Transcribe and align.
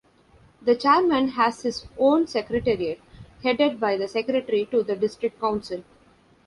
The 0.63 0.75
Chairman 0.75 1.27
has 1.27 1.61
his 1.61 1.85
own 1.99 2.25
Secretariat 2.25 2.99
headed 3.43 3.79
by 3.79 3.97
the 3.97 4.07
Secretary 4.07 4.65
to 4.71 4.81
the 4.81 4.95
District 4.95 5.39
Council. 5.39 5.83